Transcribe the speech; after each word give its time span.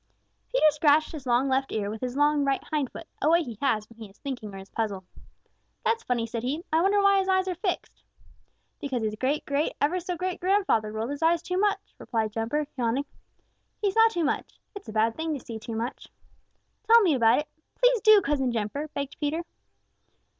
Peter 0.51 0.65
scratched 0.71 1.11
his 1.11 1.27
long 1.27 1.47
left 1.47 1.71
ear 1.71 1.87
with 1.87 2.01
his 2.01 2.15
long 2.17 2.43
right 2.43 2.63
hindfoot, 2.73 3.05
a 3.21 3.29
way 3.29 3.43
he 3.43 3.59
has 3.61 3.87
when 3.87 3.99
he 3.99 4.09
is 4.09 4.17
thinking 4.17 4.51
or 4.51 4.57
is 4.57 4.71
puzzled. 4.71 5.05
"That's 5.85 6.01
funny," 6.01 6.25
said 6.25 6.41
he. 6.41 6.63
"I 6.73 6.81
wonder 6.81 6.99
why 7.03 7.19
his 7.19 7.29
eyes 7.29 7.47
are 7.47 7.53
fixed." 7.53 8.01
"Because 8.79 9.03
his 9.03 9.13
great 9.13 9.45
great 9.45 9.73
ever 9.79 9.99
so 9.99 10.17
great 10.17 10.39
grandfather 10.39 10.91
rolled 10.91 11.11
his 11.11 11.21
eyes 11.21 11.43
too 11.43 11.59
much," 11.59 11.93
replied 11.99 12.31
Jumper, 12.33 12.65
yawning. 12.75 13.05
"He 13.79 13.91
saw 13.91 14.07
too 14.07 14.23
much. 14.23 14.59
It's 14.73 14.89
a 14.89 14.91
bad 14.91 15.15
thing 15.15 15.37
to 15.37 15.45
see 15.45 15.59
too 15.59 15.75
much." 15.75 16.07
"Tell 16.87 17.01
me 17.01 17.13
about 17.13 17.37
it. 17.37 17.47
Please 17.75 18.01
do, 18.01 18.23
Cousin 18.23 18.51
Jumper," 18.51 18.87
begged 18.95 19.17
Peter. 19.19 19.43